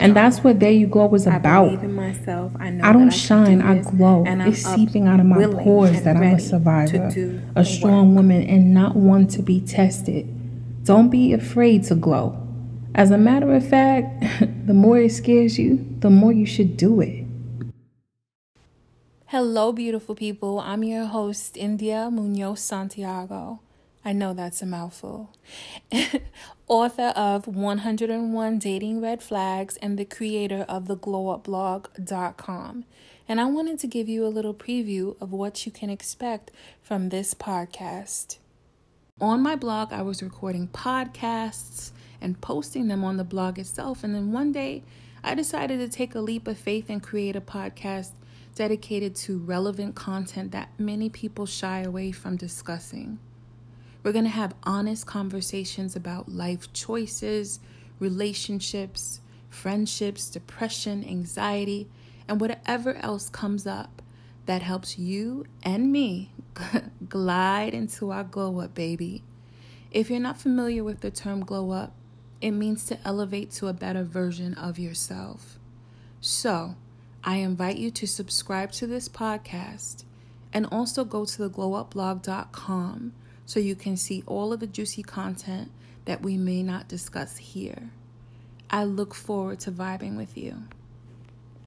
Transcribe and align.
And 0.00 0.16
that's 0.16 0.38
what 0.42 0.60
There 0.60 0.70
You 0.70 0.86
Glow 0.86 1.14
is 1.14 1.26
I 1.26 1.36
about. 1.36 1.66
believe 1.66 1.82
in 1.84 1.94
myself. 1.94 2.52
I 2.58 2.70
know 2.70 2.84
I 2.84 2.92
don't 2.92 3.06
that 3.06 3.14
shine, 3.14 3.60
can 3.60 3.62
I 3.62 3.74
do 3.74 3.82
this, 3.82 3.90
glow. 3.92 4.24
and 4.26 4.42
I'm 4.42 4.48
It's 4.52 4.66
up, 4.66 4.76
seeping 4.78 5.06
out 5.06 5.20
of 5.20 5.26
my 5.26 5.36
willing, 5.38 5.64
pores 5.64 5.96
and 5.98 6.06
that 6.06 6.16
I'm 6.16 6.22
a 6.22 6.26
ready 6.32 6.42
survivor, 6.42 7.10
to 7.10 7.10
do 7.14 7.40
a 7.56 7.60
the 7.62 7.64
strong 7.64 8.08
work. 8.10 8.16
woman, 8.16 8.42
and 8.42 8.72
not 8.74 8.96
one 8.96 9.26
to 9.28 9.42
be 9.42 9.60
tested. 9.60 10.26
Don't 10.84 11.10
be 11.10 11.32
afraid 11.32 11.84
to 11.84 11.94
glow. 11.94 12.36
As 12.94 13.10
a 13.10 13.18
matter 13.18 13.52
of 13.54 13.66
fact, 13.68 14.24
the 14.66 14.74
more 14.74 14.98
it 14.98 15.10
scares 15.12 15.58
you, 15.58 15.84
the 16.00 16.10
more 16.10 16.32
you 16.32 16.46
should 16.46 16.76
do 16.76 17.00
it. 17.00 17.24
Hello, 19.26 19.70
beautiful 19.72 20.14
people. 20.16 20.58
I'm 20.58 20.82
your 20.82 21.04
host, 21.06 21.56
India 21.56 22.10
Munoz 22.10 22.60
Santiago. 22.60 23.60
I 24.02 24.14
know 24.14 24.32
that's 24.32 24.62
a 24.62 24.66
mouthful. 24.66 25.30
Author 26.68 27.12
of 27.16 27.46
101 27.46 28.58
Dating 28.58 29.00
Red 29.00 29.22
Flags 29.22 29.76
and 29.76 29.98
the 29.98 30.06
creator 30.06 30.64
of 30.68 30.88
the 30.88 30.96
glowupblog.com. 30.96 32.84
And 33.28 33.40
I 33.40 33.44
wanted 33.44 33.78
to 33.80 33.86
give 33.86 34.08
you 34.08 34.24
a 34.24 34.28
little 34.28 34.54
preview 34.54 35.20
of 35.20 35.32
what 35.32 35.66
you 35.66 35.72
can 35.72 35.90
expect 35.90 36.50
from 36.82 37.10
this 37.10 37.34
podcast. 37.34 38.38
On 39.20 39.42
my 39.42 39.54
blog, 39.54 39.92
I 39.92 40.00
was 40.00 40.22
recording 40.22 40.68
podcasts 40.68 41.90
and 42.22 42.40
posting 42.40 42.88
them 42.88 43.04
on 43.04 43.18
the 43.18 43.24
blog 43.24 43.58
itself. 43.58 44.02
And 44.02 44.14
then 44.14 44.32
one 44.32 44.50
day, 44.50 44.82
I 45.22 45.34
decided 45.34 45.78
to 45.78 45.88
take 45.94 46.14
a 46.14 46.20
leap 46.20 46.48
of 46.48 46.56
faith 46.56 46.86
and 46.88 47.02
create 47.02 47.36
a 47.36 47.40
podcast 47.42 48.12
dedicated 48.54 49.14
to 49.16 49.38
relevant 49.38 49.94
content 49.94 50.52
that 50.52 50.70
many 50.78 51.10
people 51.10 51.44
shy 51.44 51.80
away 51.82 52.12
from 52.12 52.36
discussing. 52.36 53.18
We're 54.02 54.12
going 54.12 54.24
to 54.24 54.30
have 54.30 54.54
honest 54.62 55.06
conversations 55.06 55.94
about 55.94 56.28
life 56.28 56.72
choices, 56.72 57.60
relationships, 57.98 59.20
friendships, 59.50 60.30
depression, 60.30 61.04
anxiety, 61.04 61.88
and 62.26 62.40
whatever 62.40 62.96
else 62.96 63.28
comes 63.28 63.66
up 63.66 64.00
that 64.46 64.62
helps 64.62 64.98
you 64.98 65.44
and 65.62 65.92
me 65.92 66.30
glide 67.08 67.74
into 67.74 68.10
our 68.10 68.24
glow 68.24 68.60
up, 68.60 68.74
baby. 68.74 69.22
If 69.90 70.08
you're 70.08 70.20
not 70.20 70.40
familiar 70.40 70.82
with 70.82 71.00
the 71.00 71.10
term 71.10 71.44
glow 71.44 71.72
up, 71.72 71.92
it 72.40 72.52
means 72.52 72.84
to 72.86 72.98
elevate 73.04 73.50
to 73.52 73.66
a 73.66 73.72
better 73.72 74.02
version 74.02 74.54
of 74.54 74.78
yourself. 74.78 75.58
So, 76.20 76.76
I 77.22 77.36
invite 77.36 77.76
you 77.76 77.90
to 77.90 78.06
subscribe 78.06 78.72
to 78.72 78.86
this 78.86 79.08
podcast 79.08 80.04
and 80.52 80.66
also 80.72 81.04
go 81.04 81.26
to 81.26 81.38
the 81.38 81.50
glowupblog.com 81.50 83.12
so 83.50 83.58
you 83.58 83.74
can 83.74 83.96
see 83.96 84.22
all 84.28 84.52
of 84.52 84.60
the 84.60 84.66
juicy 84.68 85.02
content 85.02 85.72
that 86.04 86.22
we 86.22 86.36
may 86.36 86.62
not 86.62 86.86
discuss 86.86 87.36
here. 87.36 87.90
I 88.70 88.84
look 88.84 89.12
forward 89.12 89.58
to 89.60 89.72
vibing 89.72 90.16
with 90.16 90.38
you. 90.38 90.62